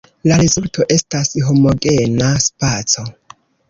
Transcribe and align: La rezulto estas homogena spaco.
La 0.29 0.37
rezulto 0.41 0.85
estas 0.95 1.31
homogena 1.51 2.35
spaco. 2.51 3.11